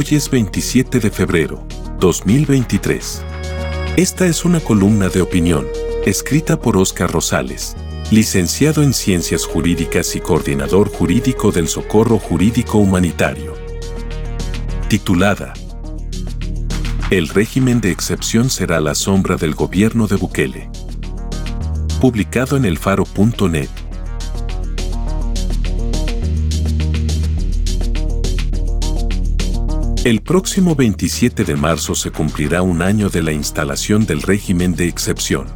[0.00, 1.62] Hoy es 27 de febrero,
[1.98, 3.22] 2023.
[3.98, 5.66] Esta es una columna de opinión,
[6.06, 7.76] escrita por Óscar Rosales,
[8.10, 13.52] licenciado en Ciencias Jurídicas y coordinador jurídico del Socorro Jurídico Humanitario.
[14.88, 15.52] Titulada
[17.10, 20.70] El régimen de excepción será la sombra del gobierno de Bukele.
[22.00, 23.68] Publicado en elfaro.net.
[30.02, 34.88] El próximo 27 de marzo se cumplirá un año de la instalación del régimen de
[34.88, 35.46] excepción.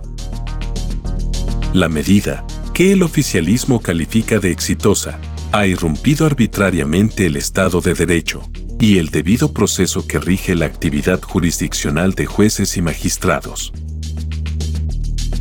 [1.72, 5.18] La medida, que el oficialismo califica de exitosa,
[5.50, 8.42] ha irrumpido arbitrariamente el Estado de Derecho
[8.78, 13.72] y el debido proceso que rige la actividad jurisdiccional de jueces y magistrados.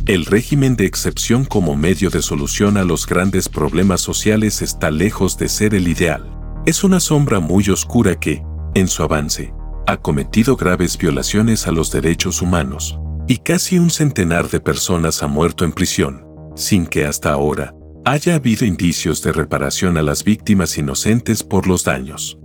[0.06, 5.36] El régimen de excepción como medio de solución a los grandes problemas sociales está lejos
[5.36, 6.30] de ser el ideal.
[6.64, 8.42] Es una sombra muy oscura que,
[8.74, 9.54] en su avance,
[9.86, 15.26] ha cometido graves violaciones a los derechos humanos, y casi un centenar de personas ha
[15.26, 20.76] muerto en prisión, sin que hasta ahora haya habido indicios de reparación a las víctimas
[20.76, 22.38] inocentes por los daños.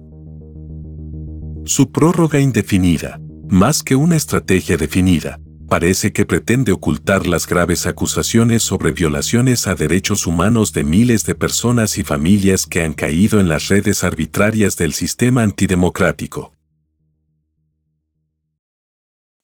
[1.65, 5.39] Su prórroga indefinida, más que una estrategia definida,
[5.69, 11.35] parece que pretende ocultar las graves acusaciones sobre violaciones a derechos humanos de miles de
[11.35, 16.51] personas y familias que han caído en las redes arbitrarias del sistema antidemocrático.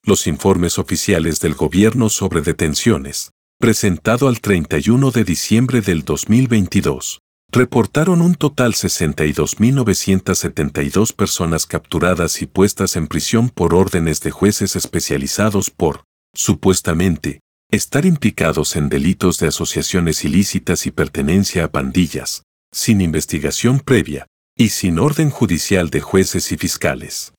[0.04, 8.22] Los informes oficiales del gobierno sobre detenciones, presentado al 31 de diciembre del 2022, reportaron
[8.22, 16.04] un total 62.972 personas capturadas y puestas en prisión por órdenes de jueces especializados por
[16.36, 17.40] supuestamente,
[17.72, 24.70] estar implicados en delitos de asociaciones ilícitas y pertenencia a pandillas, sin investigación previa y
[24.70, 27.34] sin orden judicial de jueces y fiscales.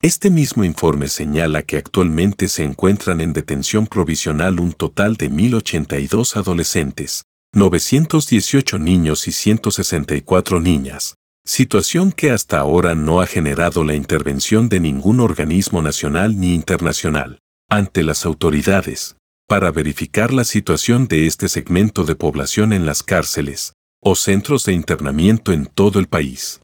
[0.00, 6.36] Este mismo informe señala que actualmente se encuentran en detención provisional un total de 1.082
[6.36, 7.22] adolescentes,
[7.54, 11.14] 918 niños y 164 niñas,
[11.44, 17.40] situación que hasta ahora no ha generado la intervención de ningún organismo nacional ni internacional
[17.68, 19.16] ante las autoridades
[19.48, 24.72] para verificar la situación de este segmento de población en las cárceles o centros de
[24.72, 26.60] internamiento en todo el país.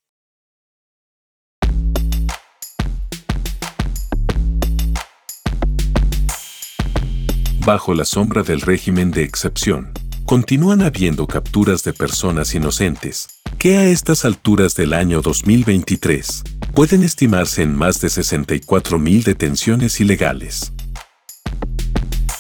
[7.64, 9.92] Bajo la sombra del régimen de excepción,
[10.28, 16.42] continúan habiendo capturas de personas inocentes, que a estas alturas del año 2023
[16.74, 20.74] pueden estimarse en más de 64.000 detenciones ilegales.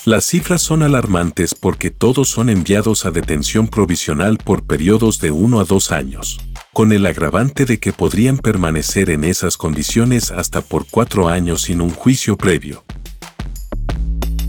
[0.04, 5.58] Las cifras son alarmantes porque todos son enviados a detención provisional por periodos de 1
[5.58, 6.40] a 2 años,
[6.74, 11.80] con el agravante de que podrían permanecer en esas condiciones hasta por 4 años sin
[11.80, 12.84] un juicio previo.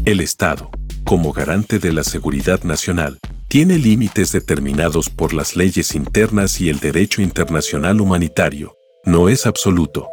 [0.04, 0.72] El Estado,
[1.09, 6.80] como garante de la seguridad nacional, tiene límites determinados por las leyes internas y el
[6.80, 8.78] derecho internacional humanitario.
[9.06, 10.08] No es absoluto.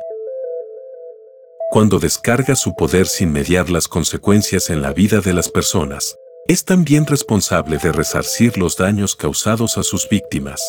[1.70, 6.16] Cuando descarga su poder sin mediar las consecuencias en la vida de las personas,
[6.48, 10.62] es también responsable de resarcir los daños causados a sus víctimas.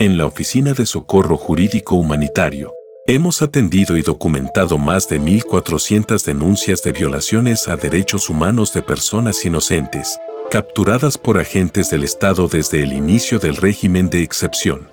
[0.00, 2.74] En la Oficina de Socorro Jurídico Humanitario,
[3.06, 9.44] Hemos atendido y documentado más de 1.400 denuncias de violaciones a derechos humanos de personas
[9.44, 10.18] inocentes,
[10.50, 14.88] capturadas por agentes del Estado desde el inicio del régimen de excepción.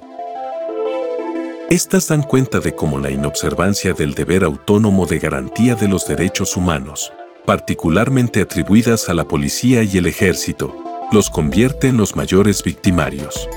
[1.70, 6.58] Estas dan cuenta de cómo la inobservancia del deber autónomo de garantía de los derechos
[6.58, 7.14] humanos,
[7.46, 10.76] particularmente atribuidas a la policía y el ejército,
[11.14, 13.48] los convierte en los mayores victimarios.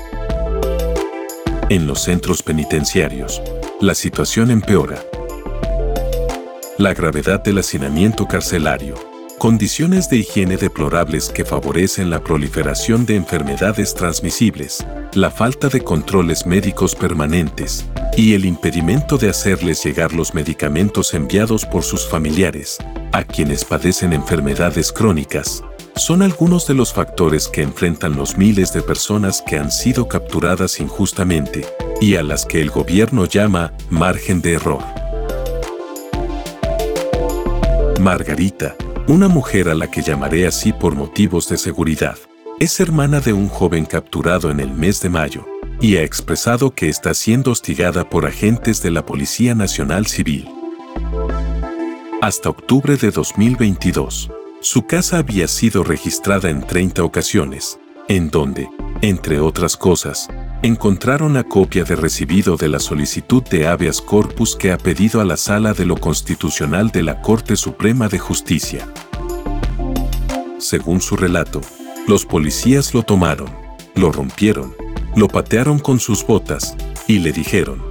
[1.67, 3.41] En los centros penitenciarios,
[3.81, 5.03] la situación empeora.
[6.77, 8.95] La gravedad del hacinamiento carcelario,
[9.37, 16.45] condiciones de higiene deplorables que favorecen la proliferación de enfermedades transmisibles, la falta de controles
[16.45, 17.85] médicos permanentes
[18.15, 22.77] y el impedimento de hacerles llegar los medicamentos enviados por sus familiares,
[23.11, 25.63] a quienes padecen enfermedades crónicas,
[25.97, 30.79] son algunos de los factores que enfrentan los miles de personas que han sido capturadas
[30.79, 31.65] injustamente
[32.01, 34.83] y a las que el gobierno llama margen de error.
[37.99, 38.75] Margarita,
[39.07, 42.17] una mujer a la que llamaré así por motivos de seguridad,
[42.59, 45.45] es hermana de un joven capturado en el mes de mayo
[45.79, 50.49] y ha expresado que está siendo hostigada por agentes de la Policía Nacional Civil.
[52.21, 54.29] Hasta octubre de 2022,
[54.65, 57.77] su casa había sido registrada en 30 ocasiones,
[58.07, 58.67] en donde,
[59.03, 60.27] entre otras cosas,
[60.63, 65.23] encontraron la copia de recibido de la solicitud de habeas corpus que ha pedido a
[65.23, 68.91] la Sala de lo Constitucional de la Corte Suprema de Justicia.
[70.57, 71.61] Según su relato,
[72.07, 73.51] los policías lo tomaron,
[73.93, 74.75] lo rompieron,
[75.15, 76.75] lo patearon con sus botas
[77.07, 77.83] y le dijeron,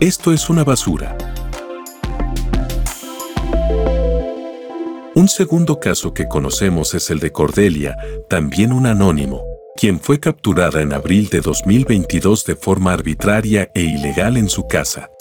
[0.00, 1.16] esto es una basura.
[5.22, 7.96] Un segundo caso que conocemos es el de Cordelia,
[8.28, 9.44] también un anónimo,
[9.76, 15.12] quien fue capturada en abril de 2022 de forma arbitraria e ilegal en su casa.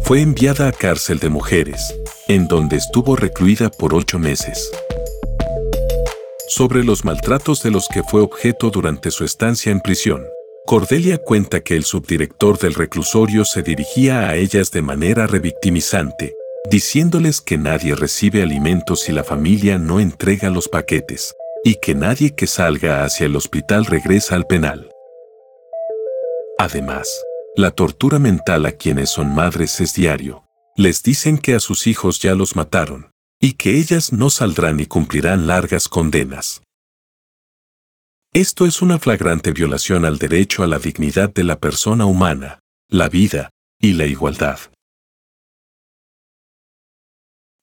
[0.00, 1.94] Fue enviada a cárcel de mujeres,
[2.26, 4.72] en donde estuvo recluida por ocho meses.
[6.48, 10.26] Sobre los maltratos de los que fue objeto durante su estancia en prisión,
[10.66, 16.34] Cordelia cuenta que el subdirector del reclusorio se dirigía a ellas de manera revictimizante,
[16.70, 22.34] diciéndoles que nadie recibe alimentos si la familia no entrega los paquetes, y que nadie
[22.34, 24.90] que salga hacia el hospital regresa al penal.
[26.58, 27.08] Además,
[27.56, 30.44] la tortura mental a quienes son madres es diario.
[30.76, 33.10] Les dicen que a sus hijos ya los mataron,
[33.40, 36.62] y que ellas no saldrán y cumplirán largas condenas.
[38.32, 43.10] Esto es una flagrante violación al derecho a la dignidad de la persona humana, la
[43.10, 44.58] vida y la igualdad.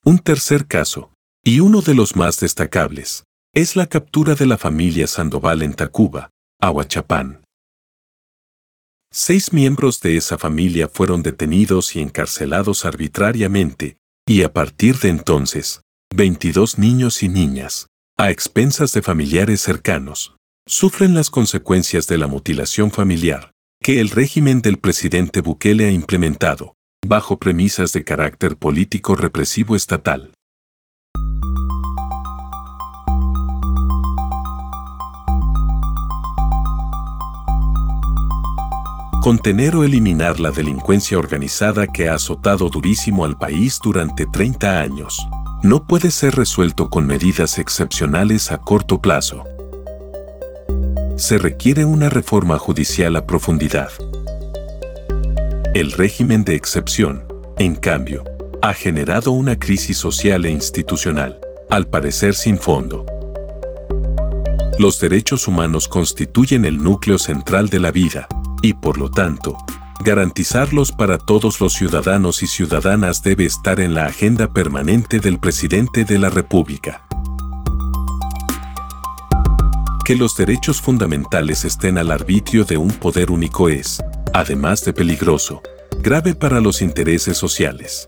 [0.09, 1.13] Un tercer caso,
[1.45, 6.31] y uno de los más destacables, es la captura de la familia Sandoval en Tacuba,
[6.59, 7.43] Aguachapán.
[9.13, 13.97] Seis miembros de esa familia fueron detenidos y encarcelados arbitrariamente,
[14.27, 15.81] y a partir de entonces,
[16.15, 17.85] 22 niños y niñas,
[18.17, 20.35] a expensas de familiares cercanos,
[20.67, 26.73] sufren las consecuencias de la mutilación familiar que el régimen del presidente Bukele ha implementado,
[27.05, 30.31] bajo premisas de carácter político represivo estatal.
[39.21, 45.27] Contener o eliminar la delincuencia organizada que ha azotado durísimo al país durante 30 años
[45.61, 49.43] no puede ser resuelto con medidas excepcionales a corto plazo.
[51.17, 53.89] Se requiere una reforma judicial a profundidad
[55.75, 57.25] el régimen de excepción,
[57.59, 58.23] en cambio,
[58.61, 61.39] ha generado una crisis social e institucional,
[61.69, 63.05] al parecer sin fondo.
[64.79, 68.27] Los derechos humanos constituyen el núcleo central de la vida,
[68.63, 69.57] y por lo tanto,
[70.03, 76.03] garantizarlos para todos los ciudadanos y ciudadanas debe estar en la agenda permanente del presidente
[76.03, 77.05] de la República.
[80.03, 84.01] Que los derechos fundamentales estén al arbitrio de un poder único es,
[84.33, 85.61] además de peligroso,
[86.01, 88.07] grave para los intereses sociales.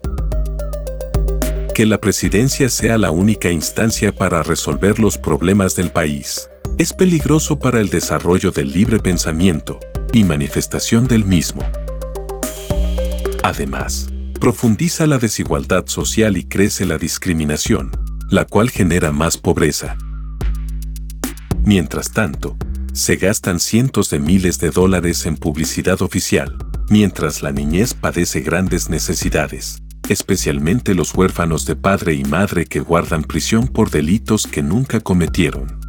[1.73, 7.59] Que la presidencia sea la única instancia para resolver los problemas del país es peligroso
[7.59, 9.79] para el desarrollo del libre pensamiento
[10.13, 11.63] y manifestación del mismo.
[13.43, 14.09] Además,
[14.39, 17.91] profundiza la desigualdad social y crece la discriminación,
[18.29, 19.97] la cual genera más pobreza.
[21.63, 22.57] Mientras tanto,
[22.93, 26.57] se gastan cientos de miles de dólares en publicidad oficial,
[26.89, 33.23] mientras la niñez padece grandes necesidades, especialmente los huérfanos de padre y madre que guardan
[33.23, 35.79] prisión por delitos que nunca cometieron.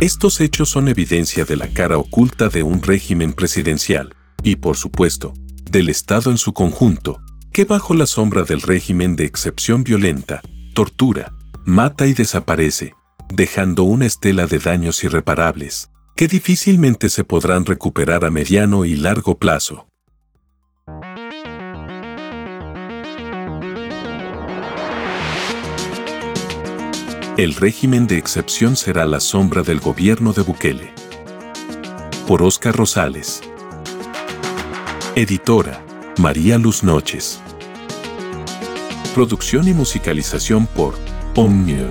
[0.00, 5.32] Estos hechos son evidencia de la cara oculta de un régimen presidencial, y por supuesto,
[5.70, 7.20] del Estado en su conjunto,
[7.52, 10.40] que bajo la sombra del régimen de excepción violenta,
[10.74, 11.32] tortura,
[11.64, 12.94] mata y desaparece,
[13.34, 19.38] dejando una estela de daños irreparables, que difícilmente se podrán recuperar a mediano y largo
[19.38, 19.86] plazo.
[27.38, 30.92] El régimen de excepción será la sombra del gobierno de Bukele.
[32.28, 33.40] Por Oscar Rosales.
[35.16, 35.82] Editora,
[36.18, 37.40] María Luz Noches.
[39.14, 40.94] Producción y musicalización por
[41.34, 41.90] Omnium.